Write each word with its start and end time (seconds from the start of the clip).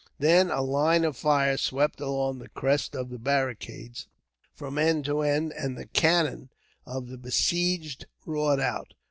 Then 0.17 0.49
a 0.49 0.63
line 0.63 1.03
of 1.05 1.15
fire 1.15 1.57
swept 1.57 2.01
along 2.01 2.39
the 2.39 2.49
crest 2.49 2.95
of 2.95 3.11
the 3.11 3.19
barricade 3.19 3.99
from 4.55 4.79
end 4.79 5.05
to 5.05 5.21
end, 5.21 5.53
and 5.55 5.77
the 5.77 5.85
cannon 5.85 6.49
of 6.87 7.09
the 7.09 7.19
besieged 7.19 8.07
roared 8.25 8.59
out. 8.59 8.95